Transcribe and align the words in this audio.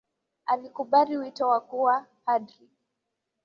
Alikubali 0.45 1.17
wito 1.17 1.47
wa 1.49 1.59
kuwa 1.59 2.05
padri 2.25 2.69